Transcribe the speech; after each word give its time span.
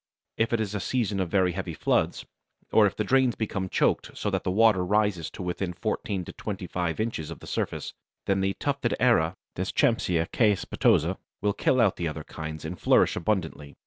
If 0.35 0.51
it 0.51 0.59
is 0.59 0.73
a 0.73 0.79
season 0.79 1.19
of 1.19 1.29
very 1.29 1.51
heavy 1.51 1.75
floods, 1.75 2.25
or 2.71 2.87
if 2.87 2.95
the 2.95 3.03
drains 3.03 3.35
become 3.35 3.69
choked 3.69 4.17
so 4.17 4.31
that 4.31 4.43
the 4.43 4.49
water 4.49 4.83
rises 4.83 5.29
to 5.29 5.43
within 5.43 5.73
fourteen 5.73 6.25
to 6.25 6.33
twenty 6.33 6.65
five 6.65 6.99
inches 6.99 7.29
of 7.29 7.37
the 7.37 7.45
surface, 7.45 7.93
then 8.25 8.41
the 8.41 8.55
tufted 8.55 8.95
Aira 8.99 9.35
(Deschampsia 9.55 10.25
caespitosa) 10.31 11.17
will 11.41 11.53
kill 11.53 11.79
out 11.79 11.97
the 11.97 12.07
other 12.07 12.23
kinds 12.23 12.65
and 12.65 12.79
flourish 12.79 13.15
abundantly. 13.15 13.77